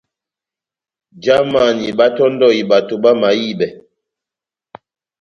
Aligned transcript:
Jamani 1.23 1.85
báhátɔ́ndɔhi 1.97 2.61
bato 2.69 2.95
bamahibɛ. 3.03 3.67